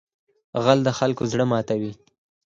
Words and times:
غل 0.63 0.79
د 0.87 0.89
خلکو 0.99 1.23
زړه 1.31 1.45
ماتوي 1.51 1.91